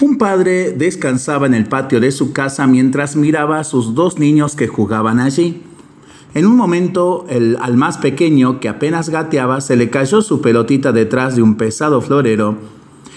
[0.00, 4.54] Un padre descansaba en el patio de su casa mientras miraba a sus dos niños
[4.54, 5.62] que jugaban allí.
[6.34, 11.34] En un momento, al más pequeño, que apenas gateaba, se le cayó su pelotita detrás
[11.34, 12.56] de un pesado florero,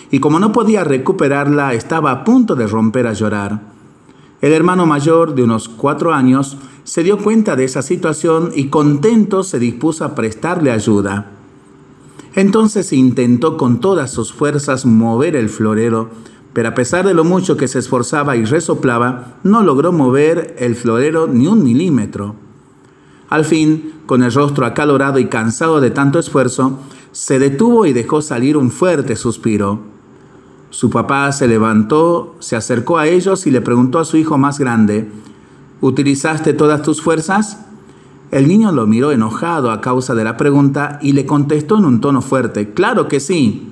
[0.10, 3.62] y como no podía recuperarla, estaba a punto de romper a llorar.
[4.42, 9.44] El hermano mayor, de unos cuatro años, se dio cuenta de esa situación y contento
[9.44, 11.32] se dispuso a prestarle ayuda.
[12.36, 16.10] Entonces intentó con todas sus fuerzas mover el florero,
[16.54, 20.76] pero a pesar de lo mucho que se esforzaba y resoplaba, no logró mover el
[20.76, 22.36] florero ni un milímetro.
[23.30, 26.80] Al fin, con el rostro acalorado y cansado de tanto esfuerzo,
[27.12, 29.80] se detuvo y dejó salir un fuerte suspiro.
[30.72, 34.60] Su papá se levantó, se acercó a ellos y le preguntó a su hijo más
[34.60, 35.10] grande,
[35.82, 37.66] ¿Utilizaste todas tus fuerzas?
[38.32, 42.02] El niño lo miró enojado a causa de la pregunta y le contestó en un
[42.02, 43.72] tono fuerte, claro que sí.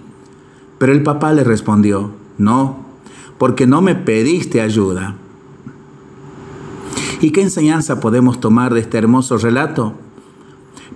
[0.77, 2.85] Pero el papá le respondió, no,
[3.37, 5.15] porque no me pediste ayuda.
[7.21, 9.93] ¿Y qué enseñanza podemos tomar de este hermoso relato?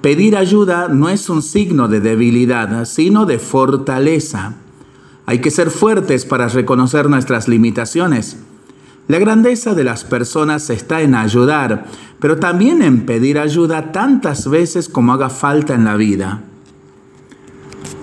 [0.01, 4.55] Pedir ayuda no es un signo de debilidad, sino de fortaleza.
[5.25, 8.37] Hay que ser fuertes para reconocer nuestras limitaciones.
[9.07, 11.85] La grandeza de las personas está en ayudar,
[12.19, 16.41] pero también en pedir ayuda tantas veces como haga falta en la vida.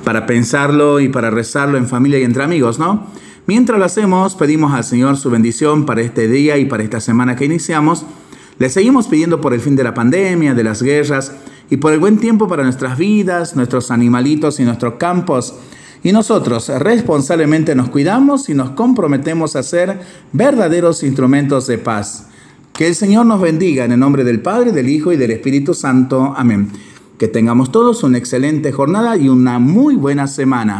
[0.05, 3.06] Para pensarlo y para rezarlo en familia y entre amigos, ¿no?
[3.48, 7.34] Mientras lo hacemos, pedimos al Señor su bendición para este día y para esta semana
[7.34, 8.05] que iniciamos.
[8.58, 11.32] Le seguimos pidiendo por el fin de la pandemia, de las guerras
[11.70, 15.55] y por el buen tiempo para nuestras vidas, nuestros animalitos y nuestros campos.
[16.02, 19.98] Y nosotros responsablemente nos cuidamos y nos comprometemos a ser
[20.34, 22.27] verdaderos instrumentos de paz.
[22.74, 25.72] Que el Señor nos bendiga en el nombre del Padre, del Hijo y del Espíritu
[25.72, 26.34] Santo.
[26.36, 26.68] Amén.
[27.16, 30.77] Que tengamos todos una excelente jornada y una muy buena semana.